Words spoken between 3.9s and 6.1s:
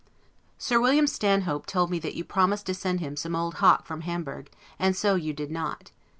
Hamburg, and so you did not.